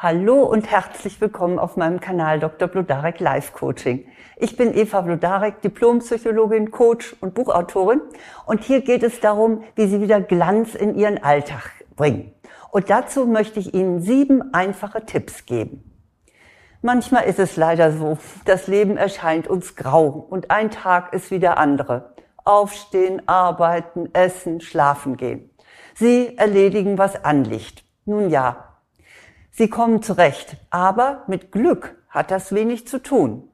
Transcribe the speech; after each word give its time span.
Hallo 0.00 0.44
und 0.44 0.70
herzlich 0.70 1.20
willkommen 1.20 1.58
auf 1.58 1.76
meinem 1.76 1.98
Kanal 1.98 2.38
Dr. 2.38 2.68
Blodarek 2.68 3.18
Life 3.18 3.50
Coaching. 3.52 4.06
Ich 4.36 4.56
bin 4.56 4.72
Eva 4.72 5.00
Blodarek, 5.00 5.60
Diplompsychologin, 5.60 6.70
Coach 6.70 7.16
und 7.20 7.34
Buchautorin 7.34 8.00
und 8.46 8.62
hier 8.62 8.82
geht 8.82 9.02
es 9.02 9.18
darum, 9.18 9.64
wie 9.74 9.88
Sie 9.88 10.00
wieder 10.00 10.20
Glanz 10.20 10.76
in 10.76 10.94
Ihren 10.94 11.20
Alltag 11.20 11.72
bringen. 11.96 12.32
Und 12.70 12.90
dazu 12.90 13.26
möchte 13.26 13.58
ich 13.58 13.74
Ihnen 13.74 14.00
sieben 14.00 14.54
einfache 14.54 15.04
Tipps 15.04 15.46
geben. 15.46 15.82
Manchmal 16.80 17.24
ist 17.24 17.40
es 17.40 17.56
leider 17.56 17.90
so, 17.90 18.18
das 18.44 18.68
Leben 18.68 18.96
erscheint 18.96 19.48
uns 19.48 19.74
grau 19.74 20.10
und 20.30 20.52
ein 20.52 20.70
Tag 20.70 21.12
ist 21.12 21.32
wie 21.32 21.40
der 21.40 21.58
andere. 21.58 22.14
Aufstehen, 22.44 23.26
arbeiten, 23.26 24.10
essen, 24.12 24.60
schlafen 24.60 25.16
gehen. 25.16 25.50
Sie 25.96 26.36
erledigen, 26.36 26.98
was 26.98 27.24
anliegt. 27.24 27.82
Nun 28.04 28.30
ja, 28.30 28.67
Sie 29.58 29.68
kommen 29.68 30.02
zurecht, 30.02 30.56
aber 30.70 31.24
mit 31.26 31.50
Glück 31.50 31.96
hat 32.10 32.30
das 32.30 32.54
wenig 32.54 32.86
zu 32.86 33.02
tun. 33.02 33.50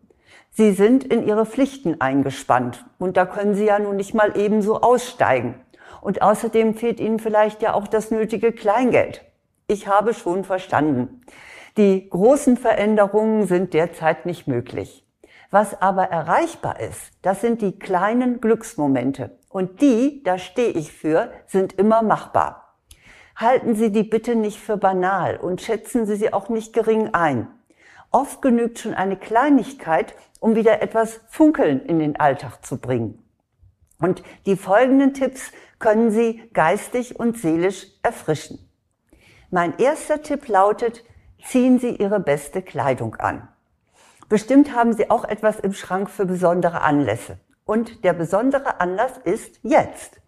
Sie 0.51 0.73
sind 0.73 1.03
in 1.03 1.27
ihre 1.27 1.47
Pflichten 1.47 2.03
eingespannt 2.03 2.85
und 2.99 3.17
da 3.17 3.25
können 3.25 3.55
Sie 3.55 3.65
ja 3.65 3.79
nun 3.79 3.97
nicht 3.97 4.13
mal 4.13 4.37
ebenso 4.37 4.83
aussteigen. 4.83 5.55
Und 6.03 6.21
außerdem 6.21 6.75
fehlt 6.75 7.01
Ihnen 7.01 7.21
vielleicht 7.21 7.63
ja 7.63 7.73
auch 7.73 7.89
das 7.89 8.11
nötige 8.11 8.53
Kleingeld. 8.53 9.25
Ich 9.67 9.89
habe 9.89 10.13
schon 10.13 10.45
verstanden. 10.45 11.23
Die 11.79 12.07
großen 12.11 12.59
Veränderungen 12.59 13.47
sind 13.47 13.73
derzeit 13.73 14.27
nicht 14.27 14.47
möglich. 14.47 15.07
Was 15.51 15.81
aber 15.81 16.11
erreichbar 16.11 16.81
ist, 16.81 17.13
das 17.23 17.41
sind 17.41 17.63
die 17.63 17.79
kleinen 17.79 18.43
Glücksmomente. 18.43 19.39
Und 19.49 19.81
die, 19.81 20.23
da 20.23 20.37
stehe 20.37 20.73
ich 20.73 20.93
für, 20.93 21.33
sind 21.47 21.73
immer 21.73 22.03
machbar. 22.03 22.64
Halten 23.37 23.75
Sie 23.75 23.91
die 23.91 24.05
bitte 24.05 24.37
nicht 24.37 24.61
für 24.61 24.77
banal 24.77 25.37
und 25.37 25.61
schätzen 25.61 26.07
Sie 26.07 26.17
sie 26.17 26.33
auch 26.33 26.49
nicht 26.49 26.73
gering 26.73 27.15
ein. 27.15 27.49
Oft 28.13 28.43
genügt 28.43 28.79
schon 28.79 28.95
eine 28.95 29.17
Kleinigkeit, 29.17 30.15
um 30.39 30.55
wieder 30.55 30.83
etwas 30.83 31.21
Funkeln 31.29 31.85
in 31.85 31.99
den 31.99 32.15
Alltag 32.15 32.65
zu 32.65 32.79
bringen. 32.79 33.25
Und 33.99 34.23
die 34.47 34.57
folgenden 34.57 35.15
Tipps 35.15 35.51
können 35.81 36.13
Sie 36.13 36.49
geistig 36.53 37.19
und 37.19 37.39
seelisch 37.39 37.87
erfrischen. 38.03 38.59
Mein 39.51 39.79
erster 39.79 40.23
Tipp 40.23 40.47
lautet, 40.47 41.05
ziehen 41.45 41.79
Sie 41.79 41.97
Ihre 41.97 42.21
beste 42.21 42.63
Kleidung 42.63 43.17
an. 43.17 43.49
Bestimmt 44.29 44.75
haben 44.75 44.93
Sie 44.93 45.11
auch 45.11 45.25
etwas 45.25 45.59
im 45.59 45.73
Schrank 45.73 46.09
für 46.09 46.27
besondere 46.27 46.83
Anlässe. 46.83 47.39
Und 47.65 48.05
der 48.05 48.13
besondere 48.13 48.81
Anlass 48.81 49.19
ist 49.25 49.59
jetzt. 49.63 50.21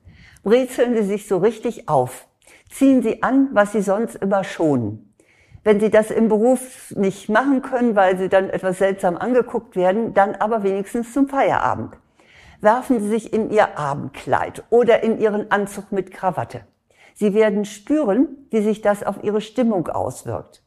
Brezeln 0.43 0.95
Sie 0.95 1.03
sich 1.03 1.29
so 1.29 1.39
richtig 1.39 1.89
auf. 1.89 2.27
Ziehen 2.71 3.03
Sie 3.03 3.23
an, 3.23 3.49
was 3.53 3.73
Sie 3.73 3.83
sonst 3.83 4.17
immer 4.17 4.45
schonen. 4.45 5.15
Wenn 5.65 5.81
Sie 5.81 5.91
das 5.91 6.11
im 6.11 6.29
Beruf 6.29 6.95
nicht 6.97 7.29
machen 7.29 7.63
können, 7.63 7.97
weil 7.97 8.17
Sie 8.19 8.29
dann 8.29 8.51
etwas 8.51 8.79
seltsam 8.79 9.17
angeguckt 9.17 9.77
werden, 9.77 10.15
dann 10.15 10.35
aber 10.37 10.63
wenigstens 10.63 11.13
zum 11.13 11.29
Feierabend. 11.29 11.97
Werfen 12.61 13.01
Sie 13.01 13.09
sich 13.09 13.33
in 13.33 13.51
Ihr 13.51 13.79
Abendkleid 13.79 14.65
oder 14.71 15.03
in 15.03 15.19
Ihren 15.19 15.51
Anzug 15.51 15.93
mit 15.93 16.11
Krawatte. 16.11 16.61
Sie 17.15 17.35
werden 17.35 17.65
spüren, 17.65 18.47
wie 18.51 18.63
sich 18.63 18.83
das 18.83 19.03
auf 19.03 19.25
Ihre 19.25 19.41
Stimmung 19.41 19.89
auswirkt. 19.89 20.63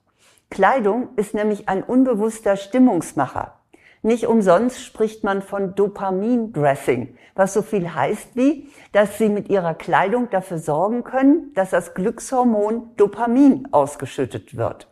Kleidung 0.49 1.09
ist 1.15 1.33
nämlich 1.33 1.69
ein 1.69 1.83
unbewusster 1.83 2.57
Stimmungsmacher. 2.57 3.58
Nicht 4.01 4.27
umsonst 4.27 4.81
spricht 4.81 5.23
man 5.25 5.41
von 5.41 5.75
Dopamin-Dressing, 5.75 7.17
was 7.35 7.53
so 7.53 7.61
viel 7.61 7.93
heißt 7.93 8.35
wie, 8.35 8.69
dass 8.93 9.17
Sie 9.17 9.27
mit 9.27 9.49
Ihrer 9.49 9.73
Kleidung 9.73 10.29
dafür 10.29 10.57
sorgen 10.57 11.03
können, 11.03 11.53
dass 11.53 11.71
das 11.71 11.93
Glückshormon 11.93 12.95
Dopamin 12.95 13.67
ausgeschüttet 13.71 14.55
wird. 14.55 14.87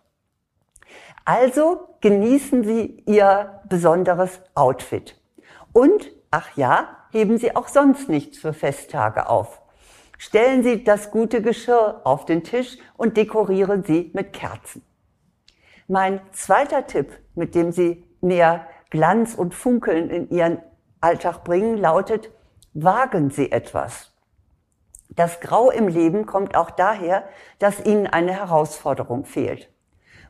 Also 1.23 1.87
genießen 2.01 2.63
Sie 2.63 3.03
Ihr 3.05 3.61
besonderes 3.69 4.41
Outfit. 4.55 5.19
Und, 5.71 6.11
ach 6.31 6.57
ja, 6.57 6.89
heben 7.11 7.37
Sie 7.37 7.55
auch 7.55 7.69
sonst 7.69 8.09
nichts 8.09 8.37
für 8.37 8.53
Festtage 8.53 9.29
auf. 9.29 9.61
Stellen 10.17 10.63
Sie 10.63 10.83
das 10.83 11.11
gute 11.11 11.41
Geschirr 11.41 12.01
auf 12.03 12.25
den 12.25 12.43
Tisch 12.43 12.77
und 12.97 13.15
dekorieren 13.15 13.83
Sie 13.83 14.11
mit 14.13 14.33
Kerzen. 14.33 14.81
Mein 15.87 16.19
zweiter 16.33 16.87
Tipp, 16.87 17.11
mit 17.35 17.55
dem 17.55 17.71
Sie 17.71 18.03
mehr 18.19 18.67
Glanz 18.89 19.35
und 19.35 19.53
Funkeln 19.53 20.09
in 20.09 20.29
ihren 20.29 20.59
Alltag 21.01 21.43
bringen, 21.43 21.77
lautet, 21.77 22.31
wagen 22.73 23.29
Sie 23.29 23.51
etwas. 23.51 24.13
Das 25.09 25.39
Grau 25.39 25.69
im 25.69 25.87
Leben 25.87 26.25
kommt 26.25 26.55
auch 26.55 26.69
daher, 26.69 27.27
dass 27.59 27.83
Ihnen 27.83 28.07
eine 28.07 28.33
Herausforderung 28.33 29.25
fehlt. 29.25 29.69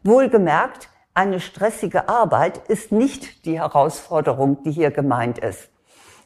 Wohlgemerkt, 0.03 0.89
eine 1.13 1.39
stressige 1.39 2.09
Arbeit 2.09 2.59
ist 2.69 2.91
nicht 2.91 3.45
die 3.45 3.59
Herausforderung, 3.59 4.63
die 4.63 4.71
hier 4.71 4.91
gemeint 4.91 5.39
ist, 5.39 5.69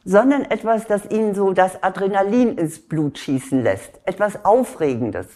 sondern 0.03 0.43
etwas, 0.43 0.85
das 0.85 1.09
Ihnen 1.09 1.33
so 1.33 1.53
das 1.53 1.81
Adrenalin 1.81 2.57
ins 2.57 2.87
Blut 2.87 3.17
schießen 3.17 3.63
lässt, 3.63 4.01
etwas 4.05 4.43
Aufregendes. 4.43 5.27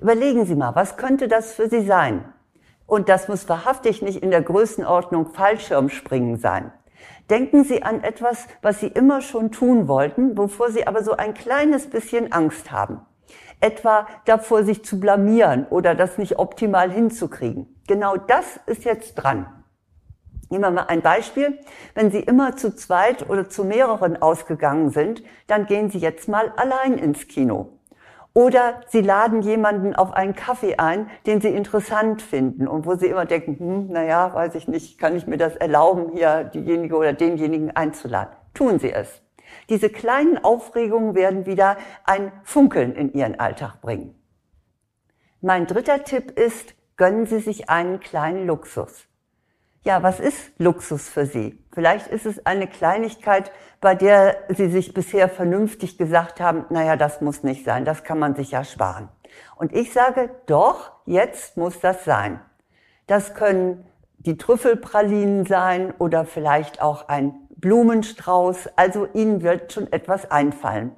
Überlegen 0.00 0.46
Sie 0.46 0.54
mal, 0.54 0.74
was 0.74 0.96
könnte 0.96 1.28
das 1.28 1.52
für 1.52 1.68
Sie 1.68 1.84
sein? 1.84 2.32
Und 2.88 3.10
das 3.10 3.28
muss 3.28 3.50
wahrhaftig 3.50 4.00
nicht 4.00 4.22
in 4.22 4.30
der 4.30 4.40
Größenordnung 4.40 5.26
Fallschirmspringen 5.26 6.38
sein. 6.38 6.72
Denken 7.28 7.62
Sie 7.62 7.82
an 7.82 8.02
etwas, 8.02 8.46
was 8.62 8.80
Sie 8.80 8.86
immer 8.86 9.20
schon 9.20 9.52
tun 9.52 9.88
wollten, 9.88 10.38
wovor 10.38 10.70
Sie 10.70 10.86
aber 10.86 11.04
so 11.04 11.12
ein 11.12 11.34
kleines 11.34 11.90
bisschen 11.90 12.32
Angst 12.32 12.72
haben. 12.72 13.02
Etwa 13.60 14.06
davor, 14.24 14.64
sich 14.64 14.86
zu 14.86 14.98
blamieren 14.98 15.66
oder 15.68 15.94
das 15.94 16.16
nicht 16.16 16.38
optimal 16.38 16.90
hinzukriegen. 16.90 17.78
Genau 17.86 18.16
das 18.16 18.58
ist 18.64 18.84
jetzt 18.84 19.16
dran. 19.16 19.46
Nehmen 20.48 20.64
wir 20.64 20.70
mal 20.70 20.86
ein 20.86 21.02
Beispiel. 21.02 21.58
Wenn 21.94 22.10
Sie 22.10 22.20
immer 22.20 22.56
zu 22.56 22.74
zweit 22.74 23.28
oder 23.28 23.50
zu 23.50 23.64
mehreren 23.64 24.16
ausgegangen 24.22 24.88
sind, 24.88 25.22
dann 25.46 25.66
gehen 25.66 25.90
Sie 25.90 25.98
jetzt 25.98 26.26
mal 26.26 26.54
allein 26.56 26.96
ins 26.96 27.28
Kino. 27.28 27.77
Oder 28.38 28.82
sie 28.86 29.00
laden 29.00 29.42
jemanden 29.42 29.96
auf 29.96 30.12
einen 30.12 30.36
Kaffee 30.36 30.76
ein, 30.76 31.10
den 31.26 31.40
sie 31.40 31.48
interessant 31.48 32.22
finden 32.22 32.68
und 32.68 32.86
wo 32.86 32.94
sie 32.94 33.08
immer 33.08 33.26
denken, 33.26 33.58
hm, 33.58 33.88
naja, 33.88 34.32
weiß 34.32 34.54
ich 34.54 34.68
nicht, 34.68 34.96
kann 34.96 35.16
ich 35.16 35.26
mir 35.26 35.38
das 35.38 35.56
erlauben, 35.56 36.12
hier 36.12 36.44
diejenige 36.44 36.94
oder 36.94 37.12
denjenigen 37.12 37.74
einzuladen. 37.74 38.32
Tun 38.54 38.78
sie 38.78 38.92
es. 38.92 39.22
Diese 39.68 39.90
kleinen 39.90 40.38
Aufregungen 40.38 41.16
werden 41.16 41.46
wieder 41.46 41.78
ein 42.04 42.30
Funkeln 42.44 42.94
in 42.94 43.12
ihren 43.12 43.40
Alltag 43.40 43.80
bringen. 43.80 44.14
Mein 45.40 45.66
dritter 45.66 46.04
Tipp 46.04 46.30
ist, 46.38 46.76
gönnen 46.96 47.26
Sie 47.26 47.40
sich 47.40 47.68
einen 47.68 47.98
kleinen 47.98 48.46
Luxus. 48.46 49.08
Ja, 49.84 50.02
was 50.02 50.18
ist 50.18 50.50
Luxus 50.58 51.08
für 51.08 51.24
Sie? 51.24 51.58
Vielleicht 51.72 52.08
ist 52.08 52.26
es 52.26 52.44
eine 52.44 52.66
Kleinigkeit, 52.66 53.52
bei 53.80 53.94
der 53.94 54.36
Sie 54.48 54.68
sich 54.68 54.92
bisher 54.92 55.28
vernünftig 55.28 55.96
gesagt 55.96 56.40
haben, 56.40 56.64
naja, 56.70 56.96
das 56.96 57.20
muss 57.20 57.44
nicht 57.44 57.64
sein, 57.64 57.84
das 57.84 58.02
kann 58.02 58.18
man 58.18 58.34
sich 58.34 58.50
ja 58.50 58.64
sparen. 58.64 59.08
Und 59.56 59.72
ich 59.72 59.92
sage, 59.92 60.30
doch, 60.46 60.90
jetzt 61.06 61.56
muss 61.56 61.78
das 61.80 62.04
sein. 62.04 62.40
Das 63.06 63.34
können 63.34 63.86
die 64.18 64.36
Trüffelpralinen 64.36 65.46
sein 65.46 65.94
oder 65.98 66.24
vielleicht 66.24 66.82
auch 66.82 67.08
ein 67.08 67.34
Blumenstrauß. 67.56 68.70
Also 68.76 69.06
Ihnen 69.14 69.42
wird 69.42 69.72
schon 69.72 69.92
etwas 69.92 70.30
einfallen. 70.30 70.92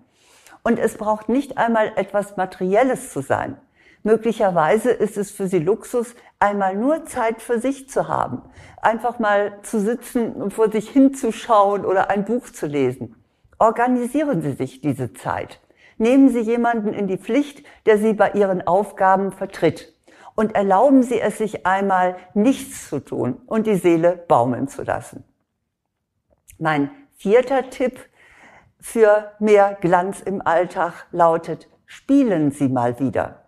Und 0.62 0.78
es 0.78 0.97
braucht 0.97 1.28
nicht 1.28 1.58
einmal 1.58 1.92
etwas 1.97 2.36
Materielles 2.36 3.12
zu 3.12 3.20
sein. 3.20 3.56
Möglicherweise 4.03 4.91
ist 4.91 5.19
es 5.19 5.31
für 5.31 5.47
Sie 5.47 5.59
Luxus, 5.59 6.15
einmal 6.38 6.75
nur 6.75 7.05
Zeit 7.05 7.43
für 7.43 7.61
sich 7.61 7.88
zu 7.88 8.09
haben. 8.09 8.43
Einfach 8.81 9.19
mal 9.19 9.59
zu 9.62 9.78
sitzen 9.78 10.33
und 10.33 10.55
vor 10.55 10.71
sich 10.71 10.88
hinzuschauen 10.88 11.84
oder 11.84 12.09
ein 12.09 12.25
Buch 12.25 12.49
zu 12.50 12.66
lesen. 12.66 13.16
Organisieren 13.59 14.41
Sie 14.41 14.53
sich 14.53 14.81
diese 14.81 15.12
Zeit. 15.12 15.60
Nehmen 15.99 16.31
Sie 16.31 16.41
jemanden 16.41 16.94
in 16.94 17.09
die 17.09 17.19
Pflicht, 17.19 17.66
der 17.84 17.99
Sie 17.99 18.15
bei 18.15 18.31
Ihren 18.33 18.66
Aufgaben 18.66 19.33
vertritt. 19.33 19.94
Und 20.34 20.55
erlauben 20.55 21.03
Sie 21.03 21.21
es 21.21 21.37
sich 21.37 21.66
einmal, 21.66 22.16
nichts 22.33 22.89
zu 22.89 23.01
tun 23.01 23.42
und 23.45 23.66
die 23.66 23.74
Seele 23.74 24.24
baumeln 24.27 24.69
zu 24.69 24.83
lassen. 24.83 25.24
Mein 26.59 26.91
vierter 27.16 27.69
Tipp 27.69 28.01
für 28.80 29.33
mehr 29.41 29.77
Glanz 29.78 30.22
im 30.22 30.41
Alltag 30.41 31.07
lautet, 31.13 31.69
spielen 31.84 32.51
Sie 32.51 32.69
mal 32.69 32.98
wieder. 32.98 33.45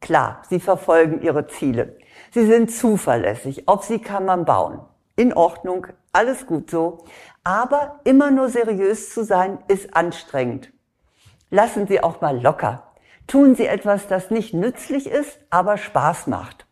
Klar, 0.00 0.42
sie 0.48 0.60
verfolgen 0.60 1.20
ihre 1.22 1.46
Ziele. 1.46 1.98
Sie 2.32 2.46
sind 2.46 2.70
zuverlässig. 2.70 3.68
Auf 3.68 3.84
sie 3.84 4.00
kann 4.00 4.24
man 4.24 4.44
bauen. 4.44 4.80
In 5.16 5.34
Ordnung, 5.34 5.86
alles 6.12 6.46
gut 6.46 6.70
so. 6.70 7.04
Aber 7.44 8.00
immer 8.04 8.30
nur 8.30 8.48
seriös 8.48 9.12
zu 9.12 9.24
sein, 9.24 9.58
ist 9.68 9.94
anstrengend. 9.94 10.72
Lassen 11.50 11.86
Sie 11.86 12.02
auch 12.02 12.20
mal 12.20 12.40
locker. 12.40 12.84
Tun 13.26 13.54
Sie 13.54 13.66
etwas, 13.66 14.06
das 14.06 14.30
nicht 14.30 14.54
nützlich 14.54 15.08
ist, 15.08 15.38
aber 15.50 15.76
Spaß 15.76 16.26
macht. 16.28 16.66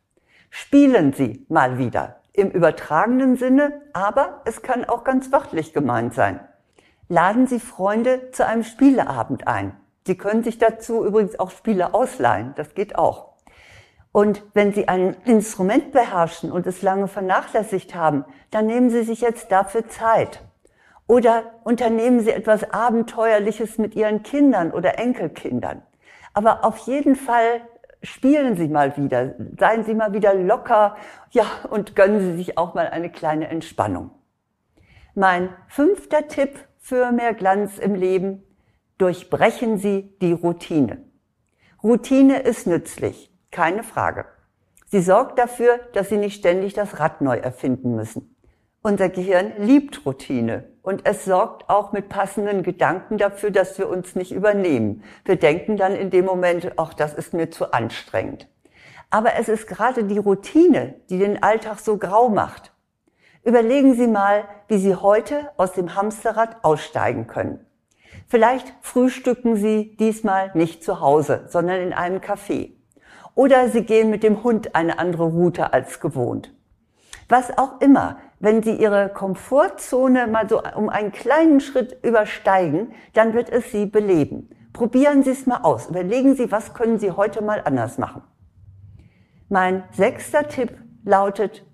Spielen 0.50 1.12
Sie 1.12 1.44
mal 1.48 1.78
wieder. 1.78 2.20
Im 2.32 2.50
übertragenen 2.50 3.36
Sinne, 3.36 3.82
aber 3.92 4.42
es 4.44 4.62
kann 4.62 4.84
auch 4.84 5.04
ganz 5.04 5.30
wörtlich 5.32 5.72
gemeint 5.72 6.14
sein. 6.14 6.40
Laden 7.08 7.46
Sie 7.46 7.60
Freunde 7.60 8.30
zu 8.30 8.46
einem 8.46 8.64
Spieleabend 8.64 9.48
ein. 9.48 9.76
Sie 10.08 10.16
können 10.16 10.42
sich 10.42 10.56
dazu 10.56 11.04
übrigens 11.04 11.38
auch 11.38 11.50
Spiele 11.50 11.92
ausleihen. 11.92 12.54
Das 12.56 12.72
geht 12.72 12.96
auch. 12.96 13.34
Und 14.10 14.42
wenn 14.54 14.72
Sie 14.72 14.88
ein 14.88 15.14
Instrument 15.26 15.92
beherrschen 15.92 16.50
und 16.50 16.66
es 16.66 16.80
lange 16.80 17.08
vernachlässigt 17.08 17.94
haben, 17.94 18.24
dann 18.50 18.64
nehmen 18.64 18.88
Sie 18.88 19.02
sich 19.02 19.20
jetzt 19.20 19.52
dafür 19.52 19.86
Zeit. 19.86 20.42
Oder 21.06 21.42
unternehmen 21.62 22.20
Sie 22.20 22.30
etwas 22.30 22.72
Abenteuerliches 22.72 23.76
mit 23.76 23.96
Ihren 23.96 24.22
Kindern 24.22 24.70
oder 24.70 24.98
Enkelkindern. 24.98 25.82
Aber 26.32 26.64
auf 26.64 26.78
jeden 26.86 27.14
Fall 27.14 27.60
spielen 28.02 28.56
Sie 28.56 28.68
mal 28.68 28.96
wieder, 28.96 29.34
seien 29.58 29.84
Sie 29.84 29.92
mal 29.92 30.14
wieder 30.14 30.32
locker, 30.32 30.96
ja, 31.32 31.44
und 31.68 31.94
gönnen 31.94 32.20
Sie 32.20 32.34
sich 32.38 32.56
auch 32.56 32.72
mal 32.72 32.88
eine 32.88 33.10
kleine 33.10 33.48
Entspannung. 33.48 34.10
Mein 35.14 35.50
fünfter 35.66 36.28
Tipp 36.28 36.60
für 36.78 37.12
mehr 37.12 37.34
Glanz 37.34 37.76
im 37.76 37.94
Leben, 37.94 38.42
durchbrechen 38.98 39.78
Sie 39.78 40.14
die 40.20 40.32
Routine. 40.32 41.04
Routine 41.82 42.40
ist 42.40 42.66
nützlich, 42.66 43.32
keine 43.50 43.82
Frage. 43.82 44.26
Sie 44.86 45.00
sorgt 45.00 45.38
dafür, 45.38 45.80
dass 45.92 46.08
Sie 46.08 46.16
nicht 46.16 46.38
ständig 46.38 46.74
das 46.74 46.98
Rad 46.98 47.20
neu 47.20 47.36
erfinden 47.36 47.94
müssen. 47.94 48.34
Unser 48.82 49.08
Gehirn 49.08 49.52
liebt 49.58 50.06
Routine 50.06 50.64
und 50.82 51.04
es 51.04 51.24
sorgt 51.24 51.68
auch 51.68 51.92
mit 51.92 52.08
passenden 52.08 52.62
Gedanken 52.62 53.18
dafür, 53.18 53.50
dass 53.50 53.78
wir 53.78 53.88
uns 53.88 54.14
nicht 54.14 54.32
übernehmen. 54.32 55.02
Wir 55.24 55.36
denken 55.36 55.76
dann 55.76 55.94
in 55.94 56.10
dem 56.10 56.24
Moment, 56.24 56.72
ach, 56.76 56.94
das 56.94 57.12
ist 57.14 57.34
mir 57.34 57.50
zu 57.50 57.72
anstrengend. 57.72 58.48
Aber 59.10 59.34
es 59.34 59.48
ist 59.48 59.66
gerade 59.66 60.04
die 60.04 60.18
Routine, 60.18 60.94
die 61.10 61.18
den 61.18 61.42
Alltag 61.42 61.80
so 61.80 61.96
grau 61.96 62.28
macht. 62.28 62.72
Überlegen 63.44 63.94
Sie 63.94 64.06
mal, 64.06 64.44
wie 64.68 64.78
Sie 64.78 64.94
heute 64.94 65.50
aus 65.56 65.72
dem 65.72 65.94
Hamsterrad 65.94 66.64
aussteigen 66.64 67.26
können. 67.26 67.64
Vielleicht 68.26 68.74
frühstücken 68.82 69.56
Sie 69.56 69.96
diesmal 69.96 70.50
nicht 70.54 70.84
zu 70.84 71.00
Hause, 71.00 71.44
sondern 71.48 71.80
in 71.80 71.92
einem 71.92 72.20
Café. 72.20 72.72
Oder 73.34 73.68
Sie 73.68 73.84
gehen 73.84 74.10
mit 74.10 74.22
dem 74.22 74.42
Hund 74.42 74.74
eine 74.74 74.98
andere 74.98 75.24
Route 75.24 75.72
als 75.72 76.00
gewohnt. 76.00 76.54
Was 77.28 77.56
auch 77.56 77.80
immer, 77.80 78.18
wenn 78.40 78.62
Sie 78.62 78.74
Ihre 78.74 79.10
Komfortzone 79.10 80.26
mal 80.26 80.48
so 80.48 80.62
um 80.76 80.88
einen 80.88 81.12
kleinen 81.12 81.60
Schritt 81.60 82.04
übersteigen, 82.04 82.92
dann 83.12 83.34
wird 83.34 83.50
es 83.50 83.70
Sie 83.70 83.86
beleben. 83.86 84.50
Probieren 84.72 85.22
Sie 85.22 85.30
es 85.30 85.46
mal 85.46 85.62
aus. 85.62 85.88
Überlegen 85.88 86.36
Sie, 86.36 86.50
was 86.52 86.74
können 86.74 86.98
Sie 86.98 87.10
heute 87.10 87.42
mal 87.42 87.62
anders 87.64 87.98
machen. 87.98 88.22
Mein 89.48 89.84
sechster 89.92 90.46
Tipp 90.46 90.76
lautet, 91.04 91.64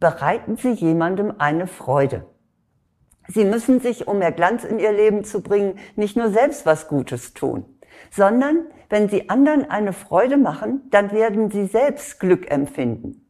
bereiten 0.00 0.56
Sie 0.56 0.72
jemandem 0.72 1.34
eine 1.38 1.66
Freude. 1.66 2.24
Sie 3.32 3.44
müssen 3.44 3.80
sich, 3.80 4.08
um 4.08 4.18
mehr 4.18 4.32
Glanz 4.32 4.64
in 4.64 4.78
Ihr 4.78 4.92
Leben 4.92 5.24
zu 5.24 5.40
bringen, 5.40 5.78
nicht 5.94 6.16
nur 6.16 6.30
selbst 6.30 6.66
was 6.66 6.88
Gutes 6.88 7.32
tun, 7.32 7.64
sondern 8.10 8.66
wenn 8.88 9.08
Sie 9.08 9.28
anderen 9.28 9.70
eine 9.70 9.92
Freude 9.92 10.36
machen, 10.36 10.82
dann 10.90 11.12
werden 11.12 11.50
Sie 11.50 11.66
selbst 11.66 12.18
Glück 12.18 12.50
empfinden. 12.50 13.26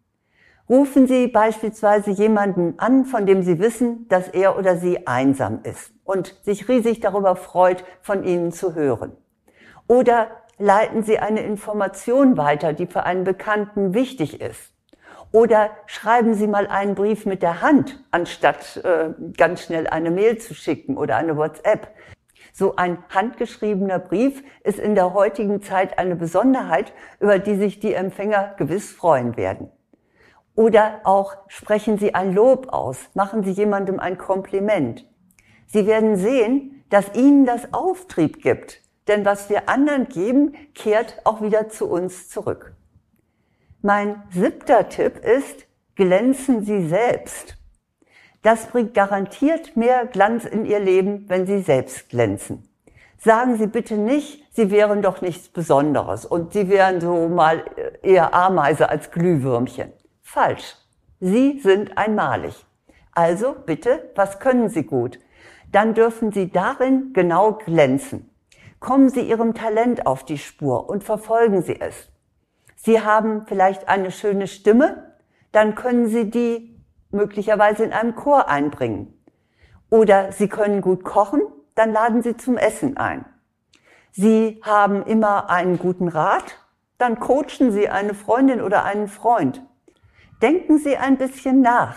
Rufen 0.71 1.07
Sie 1.07 1.27
beispielsweise 1.27 2.13
jemanden 2.13 2.79
an, 2.79 3.05
von 3.05 3.27
dem 3.27 3.43
Sie 3.43 3.59
wissen, 3.59 4.07
dass 4.09 4.29
er 4.29 4.57
oder 4.57 4.77
sie 4.77 5.07
einsam 5.07 5.61
ist 5.65 5.93
und 6.05 6.39
sich 6.45 6.69
riesig 6.69 7.01
darüber 7.01 7.37
freut, 7.37 7.85
von 8.01 8.25
Ihnen 8.25 8.53
zu 8.53 8.75
hören. 8.75 9.13
Oder 9.89 10.29
leiten 10.59 11.03
Sie 11.03 11.19
eine 11.19 11.43
Information 11.43 12.37
weiter, 12.37 12.73
die 12.73 12.87
für 12.87 13.03
einen 13.03 13.25
Bekannten 13.25 13.95
wichtig 13.95 14.41
ist. 14.41 14.73
Oder 15.33 15.71
schreiben 15.87 16.35
Sie 16.35 16.49
mal 16.49 16.67
einen 16.67 16.95
Brief 16.95 17.25
mit 17.25 17.43
der 17.43 17.61
Hand, 17.63 18.03
anstatt 18.11 18.79
äh, 18.79 19.11
ganz 19.37 19.63
schnell 19.63 19.87
eine 19.87 20.11
Mail 20.11 20.39
zu 20.39 20.55
schicken 20.55 20.97
oder 20.97 21.17
eine 21.17 21.37
WhatsApp. 21.37 21.89
So 22.53 22.75
ein 22.75 22.99
handgeschriebener 23.11 24.01
Brief 24.01 24.43
ist 24.65 24.81
in 24.81 24.97
der 24.97 25.15
heutigen 25.15 25.63
Zeit 25.63 25.99
eine 25.99 26.17
Besonderheit, 26.17 26.93
über 27.21 27.39
die 27.39 27.55
sich 27.55 27.79
die 27.79 27.95
Empfänger 27.95 28.55
gewiss 28.59 28.91
freuen 28.91 29.37
werden. 29.37 29.71
Oder 30.57 31.01
auch 31.05 31.37
sprechen 31.47 31.97
Sie 31.97 32.15
ein 32.15 32.35
Lob 32.35 32.73
aus, 32.73 32.99
machen 33.15 33.45
Sie 33.45 33.53
jemandem 33.53 34.01
ein 34.01 34.19
Kompliment. 34.19 35.07
Sie 35.67 35.87
werden 35.87 36.17
sehen, 36.17 36.85
dass 36.91 37.15
Ihnen 37.15 37.47
das 37.47 37.73
Auftrieb 37.73 38.43
gibt, 38.43 38.83
denn 39.07 39.25
was 39.25 39.49
wir 39.49 39.69
anderen 39.69 40.09
geben, 40.09 40.57
kehrt 40.75 41.21
auch 41.25 41.41
wieder 41.41 41.69
zu 41.69 41.89
uns 41.89 42.29
zurück. 42.29 42.75
Mein 43.83 44.23
siebter 44.31 44.91
Tipp 44.91 45.25
ist, 45.25 45.67
glänzen 45.95 46.67
Sie 46.67 46.87
selbst. 46.87 47.57
Das 48.43 48.67
bringt 48.67 48.93
garantiert 48.93 49.75
mehr 49.75 50.05
Glanz 50.05 50.45
in 50.45 50.67
Ihr 50.67 50.81
Leben, 50.81 51.25
wenn 51.29 51.47
Sie 51.47 51.63
selbst 51.63 52.11
glänzen. 52.11 52.69
Sagen 53.17 53.57
Sie 53.57 53.67
bitte 53.67 53.95
nicht, 53.97 54.45
Sie 54.55 54.71
wären 54.71 55.01
doch 55.01 55.23
nichts 55.23 55.49
Besonderes 55.49 56.27
und 56.27 56.53
Sie 56.53 56.69
wären 56.69 57.01
so 57.01 57.29
mal 57.31 57.65
eher 58.03 58.35
Ameise 58.35 58.91
als 58.91 59.11
Glühwürmchen. 59.13 59.95
Falsch. 60.21 60.77
Sie 61.19 61.59
sind 61.61 61.97
einmalig. 61.97 62.67
Also 63.13 63.57
bitte, 63.65 64.11
was 64.15 64.41
können 64.41 64.69
Sie 64.69 64.83
gut? 64.83 65.19
Dann 65.73 65.95
dürfen 65.95 66.33
Sie 66.33 66.51
darin 66.51 67.15
genau 67.15 67.53
glänzen. 67.53 68.29
Kommen 68.79 69.09
Sie 69.09 69.23
Ihrem 69.23 69.55
Talent 69.55 70.05
auf 70.05 70.25
die 70.25 70.39
Spur 70.39 70.91
und 70.91 71.03
verfolgen 71.03 71.63
Sie 71.63 71.81
es. 71.81 72.11
Sie 72.83 73.03
haben 73.03 73.45
vielleicht 73.47 73.89
eine 73.89 74.11
schöne 74.11 74.47
Stimme, 74.47 75.15
dann 75.53 75.75
können 75.75 76.07
Sie 76.07 76.31
die 76.31 76.83
möglicherweise 77.11 77.85
in 77.85 77.93
einem 77.93 78.15
Chor 78.15 78.49
einbringen. 78.49 79.23
Oder 79.91 80.33
Sie 80.33 80.49
können 80.49 80.81
gut 80.81 81.05
kochen, 81.05 81.43
dann 81.75 81.93
laden 81.93 82.23
Sie 82.23 82.39
zum 82.39 82.57
Essen 82.57 82.97
ein. 82.97 83.27
Sie 84.13 84.63
haben 84.65 85.03
immer 85.03 85.51
einen 85.51 85.79
guten 85.79 86.09
Rat, 86.09 86.57
dann 86.97 87.21
coachen 87.21 87.71
Sie 87.71 87.91
eine 87.91 88.15
Freundin 88.15 88.63
oder 88.63 88.85
einen 88.85 89.09
Freund. 89.09 89.63
Denken 90.41 90.79
Sie 90.79 90.97
ein 90.97 91.19
bisschen 91.19 91.61
nach. 91.61 91.97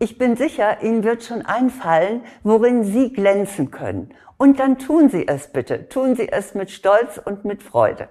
Ich 0.00 0.18
bin 0.18 0.34
sicher, 0.34 0.82
Ihnen 0.82 1.04
wird 1.04 1.22
schon 1.22 1.42
einfallen, 1.42 2.22
worin 2.42 2.82
Sie 2.82 3.12
glänzen 3.12 3.70
können. 3.70 4.12
Und 4.38 4.58
dann 4.58 4.78
tun 4.78 5.08
Sie 5.08 5.28
es 5.28 5.52
bitte. 5.52 5.88
Tun 5.88 6.16
Sie 6.16 6.28
es 6.28 6.54
mit 6.54 6.72
Stolz 6.72 7.16
und 7.24 7.44
mit 7.44 7.62
Freude. 7.62 8.08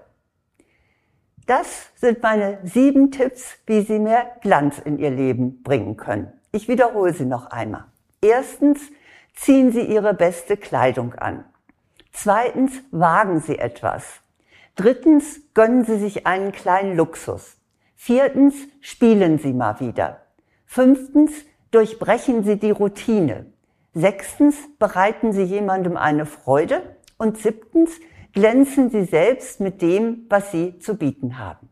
Das 1.46 1.92
sind 1.96 2.24
meine 2.24 2.58
sieben 2.64 3.12
Tipps, 3.12 3.58
wie 3.68 3.82
Sie 3.82 4.00
mehr 4.00 4.38
Glanz 4.42 4.80
in 4.80 4.98
Ihr 4.98 5.12
Leben 5.12 5.62
bringen 5.62 5.96
können. 5.96 6.34
Ich 6.52 6.68
wiederhole 6.68 7.14
sie 7.14 7.26
noch 7.26 7.48
einmal. 7.48 7.86
Erstens, 8.22 8.80
ziehen 9.36 9.72
Sie 9.72 9.82
Ihre 9.82 10.14
beste 10.14 10.58
Kleidung 10.58 11.14
an. 11.14 11.46
Zweitens, 12.12 12.72
wagen 12.92 13.42
Sie 13.42 13.60
etwas. 13.60 14.22
Drittens, 14.76 15.42
gönnen 15.54 15.86
Sie 15.86 16.00
sich 16.00 16.26
einen 16.26 16.52
kleinen 16.52 16.96
Luxus. 16.96 17.58
Viertens, 17.96 18.56
spielen 18.82 19.38
Sie 19.38 19.54
mal 19.54 19.80
wieder. 19.80 20.22
Fünftens, 20.66 21.32
durchbrechen 21.72 22.44
Sie 22.44 22.58
die 22.58 22.72
Routine. 22.72 23.46
Sechstens, 23.94 24.56
bereiten 24.80 25.32
Sie 25.32 25.44
jemandem 25.44 25.96
eine 25.96 26.26
Freude. 26.26 26.96
Und 27.18 27.38
siebtens, 27.38 27.92
glänzen 28.36 28.90
Sie 28.90 29.06
selbst 29.06 29.60
mit 29.62 29.82
dem, 29.82 30.26
was 30.30 30.52
Sie 30.52 30.78
zu 30.78 30.98
bieten 30.98 31.40
haben. 31.40 31.70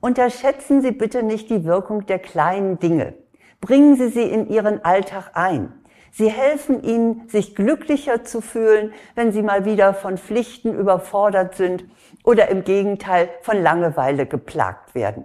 Unterschätzen 0.00 0.80
Sie 0.82 0.90
bitte 0.90 1.22
nicht 1.22 1.50
die 1.50 1.64
Wirkung 1.64 2.06
der 2.06 2.18
kleinen 2.18 2.78
Dinge. 2.78 3.14
Bringen 3.60 3.94
Sie 3.96 4.08
sie 4.08 4.22
in 4.22 4.48
Ihren 4.48 4.84
Alltag 4.84 5.32
ein. 5.34 5.72
Sie 6.12 6.30
helfen 6.30 6.82
Ihnen, 6.82 7.28
sich 7.28 7.54
glücklicher 7.54 8.24
zu 8.24 8.40
fühlen, 8.40 8.94
wenn 9.14 9.32
Sie 9.32 9.42
mal 9.42 9.66
wieder 9.66 9.92
von 9.92 10.16
Pflichten 10.16 10.74
überfordert 10.74 11.56
sind 11.56 11.84
oder 12.24 12.48
im 12.48 12.64
Gegenteil 12.64 13.28
von 13.42 13.62
Langeweile 13.62 14.26
geplagt 14.26 14.94
werden. 14.94 15.24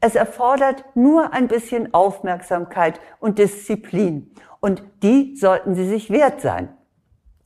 Es 0.00 0.14
erfordert 0.14 0.84
nur 0.94 1.32
ein 1.32 1.48
bisschen 1.48 1.92
Aufmerksamkeit 1.92 3.00
und 3.18 3.38
Disziplin 3.38 4.30
und 4.60 4.84
die 5.02 5.36
sollten 5.36 5.74
Sie 5.74 5.88
sich 5.88 6.10
wert 6.10 6.40
sein. 6.40 6.68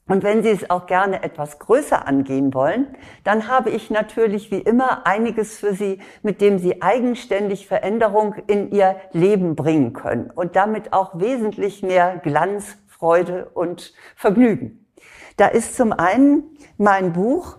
Und 0.07 0.23
wenn 0.23 0.43
Sie 0.43 0.51
es 0.51 0.69
auch 0.69 0.87
gerne 0.87 1.23
etwas 1.23 1.59
größer 1.59 2.07
angehen 2.07 2.53
wollen, 2.53 2.95
dann 3.25 3.49
habe 3.49 3.71
ich 3.71 3.91
natürlich 3.91 4.51
wie 4.51 4.59
immer 4.59 5.07
einiges 5.07 5.57
für 5.57 5.73
Sie, 5.73 5.99
mit 6.23 6.43
dem 6.43 6.59
Sie 6.59 6.83
eigenständig 6.83 7.67
Veränderung 7.67 8.35
in 8.47 8.71
Ihr 8.71 8.97
Leben 9.13 9.57
bringen 9.57 9.95
können 9.95 10.31
und 10.31 10.57
damit 10.57 10.93
auch 10.93 11.19
wesentlich 11.19 11.83
mehr 11.83 12.19
Glanz, 12.19 12.77
Freude 12.87 13.51
und 13.55 13.95
Vergnügen. 14.15 14.87
Da 15.39 15.47
ist 15.49 15.75
zum 15.75 15.93
einen 15.93 16.57
mein 16.77 17.15
Buch 17.15 17.59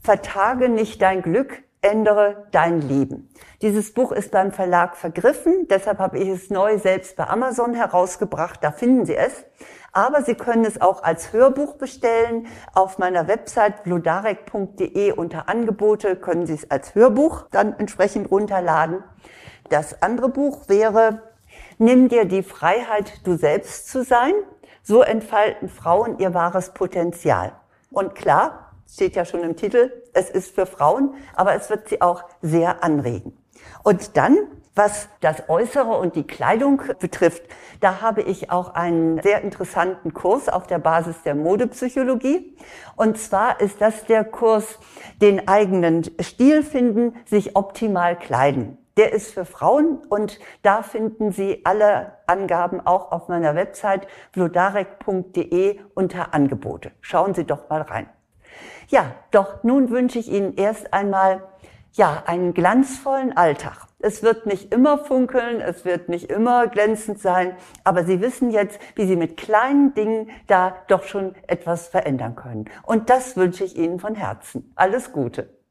Vertage 0.00 0.68
nicht 0.68 1.00
dein 1.02 1.22
Glück, 1.22 1.62
ändere 1.82 2.46
dein 2.52 2.80
Leben. 2.80 3.28
Dieses 3.60 3.92
Buch 3.92 4.12
ist 4.12 4.30
beim 4.30 4.52
Verlag 4.52 4.96
vergriffen, 4.96 5.68
deshalb 5.68 5.98
habe 5.98 6.18
ich 6.18 6.28
es 6.28 6.50
neu 6.50 6.78
selbst 6.78 7.16
bei 7.16 7.26
Amazon 7.26 7.74
herausgebracht, 7.74 8.60
da 8.62 8.72
finden 8.72 9.04
Sie 9.04 9.16
es. 9.16 9.44
Aber 9.92 10.22
Sie 10.22 10.34
können 10.34 10.64
es 10.64 10.80
auch 10.80 11.02
als 11.02 11.34
Hörbuch 11.34 11.74
bestellen. 11.74 12.46
Auf 12.72 12.98
meiner 12.98 13.28
Website 13.28 13.84
blodarek.de 13.84 15.12
unter 15.12 15.50
Angebote 15.50 16.16
können 16.16 16.46
Sie 16.46 16.54
es 16.54 16.70
als 16.70 16.94
Hörbuch 16.94 17.44
dann 17.50 17.78
entsprechend 17.78 18.30
runterladen. 18.30 19.04
Das 19.68 20.00
andere 20.02 20.30
Buch 20.30 20.68
wäre 20.68 21.20
Nimm 21.78 22.08
dir 22.08 22.24
die 22.24 22.42
Freiheit, 22.42 23.26
du 23.26 23.36
selbst 23.36 23.88
zu 23.88 24.04
sein. 24.04 24.32
So 24.82 25.02
entfalten 25.02 25.68
Frauen 25.68 26.18
ihr 26.18 26.34
wahres 26.34 26.70
Potenzial. 26.70 27.52
Und 27.90 28.14
klar, 28.14 28.61
steht 28.92 29.16
ja 29.16 29.24
schon 29.24 29.42
im 29.42 29.56
Titel, 29.56 29.90
es 30.12 30.30
ist 30.30 30.54
für 30.54 30.66
Frauen, 30.66 31.14
aber 31.34 31.54
es 31.54 31.70
wird 31.70 31.88
sie 31.88 32.00
auch 32.02 32.24
sehr 32.42 32.84
anregen. 32.84 33.36
Und 33.82 34.16
dann 34.16 34.36
was 34.74 35.08
das 35.20 35.48
Äußere 35.48 35.98
und 35.98 36.16
die 36.16 36.26
Kleidung 36.26 36.82
betrifft, 36.98 37.42
da 37.80 38.00
habe 38.00 38.22
ich 38.22 38.50
auch 38.50 38.74
einen 38.74 39.20
sehr 39.20 39.42
interessanten 39.42 40.14
Kurs 40.14 40.48
auf 40.48 40.66
der 40.66 40.78
Basis 40.78 41.22
der 41.24 41.34
Modepsychologie. 41.34 42.56
Und 42.96 43.18
zwar 43.18 43.60
ist 43.60 43.80
das 43.80 44.06
der 44.06 44.24
Kurs 44.24 44.78
den 45.20 45.46
eigenen 45.46 46.04
Stil 46.20 46.62
finden, 46.62 47.16
sich 47.26 47.54
optimal 47.54 48.18
kleiden. 48.18 48.78
Der 48.96 49.12
ist 49.12 49.32
für 49.32 49.44
Frauen 49.44 49.98
und 50.08 50.38
da 50.62 50.82
finden 50.82 51.32
Sie 51.32 51.62
alle 51.64 52.12
Angaben 52.26 52.80
auch 52.80 53.10
auf 53.10 53.28
meiner 53.28 53.54
Website 53.54 54.06
blodarek.de 54.32 55.80
unter 55.94 56.34
Angebote. 56.34 56.92
Schauen 57.00 57.32
Sie 57.34 57.44
doch 57.44 57.70
mal 57.70 57.82
rein. 57.82 58.08
Ja, 58.88 59.12
doch 59.30 59.62
nun 59.62 59.90
wünsche 59.90 60.18
ich 60.18 60.30
Ihnen 60.30 60.54
erst 60.56 60.92
einmal 60.92 61.42
ja, 61.92 62.22
einen 62.26 62.54
glanzvollen 62.54 63.36
Alltag. 63.36 63.86
Es 63.98 64.22
wird 64.22 64.46
nicht 64.46 64.72
immer 64.72 64.98
funkeln, 64.98 65.60
es 65.60 65.84
wird 65.84 66.08
nicht 66.08 66.30
immer 66.30 66.66
glänzend 66.66 67.20
sein, 67.20 67.56
aber 67.84 68.04
Sie 68.04 68.20
wissen 68.20 68.50
jetzt, 68.50 68.80
wie 68.96 69.06
Sie 69.06 69.16
mit 69.16 69.36
kleinen 69.36 69.94
Dingen 69.94 70.30
da 70.48 70.76
doch 70.88 71.04
schon 71.04 71.34
etwas 71.46 71.88
verändern 71.88 72.34
können. 72.34 72.64
Und 72.82 73.10
das 73.10 73.36
wünsche 73.36 73.64
ich 73.64 73.76
Ihnen 73.76 74.00
von 74.00 74.14
Herzen. 74.14 74.72
Alles 74.74 75.12
Gute. 75.12 75.61